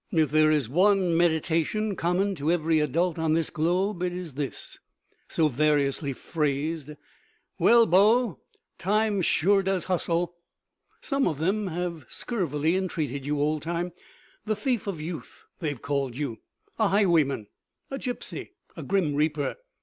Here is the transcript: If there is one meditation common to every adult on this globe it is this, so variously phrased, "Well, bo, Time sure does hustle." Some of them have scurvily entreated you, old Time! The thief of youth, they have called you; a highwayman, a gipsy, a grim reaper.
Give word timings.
If 0.11 0.31
there 0.31 0.49
is 0.49 0.67
one 0.67 1.15
meditation 1.15 1.95
common 1.95 2.33
to 2.33 2.51
every 2.51 2.79
adult 2.79 3.19
on 3.19 3.35
this 3.35 3.51
globe 3.51 4.01
it 4.01 4.13
is 4.13 4.33
this, 4.33 4.79
so 5.27 5.47
variously 5.47 6.11
phrased, 6.11 6.89
"Well, 7.59 7.85
bo, 7.85 8.39
Time 8.79 9.21
sure 9.21 9.61
does 9.61 9.83
hustle." 9.83 10.33
Some 11.01 11.27
of 11.27 11.37
them 11.37 11.67
have 11.67 12.07
scurvily 12.09 12.75
entreated 12.75 13.27
you, 13.27 13.39
old 13.39 13.61
Time! 13.61 13.91
The 14.43 14.55
thief 14.55 14.87
of 14.87 14.99
youth, 14.99 15.45
they 15.59 15.69
have 15.69 15.83
called 15.83 16.15
you; 16.15 16.39
a 16.79 16.87
highwayman, 16.87 17.45
a 17.91 17.99
gipsy, 17.99 18.53
a 18.75 18.81
grim 18.81 19.13
reaper. 19.13 19.57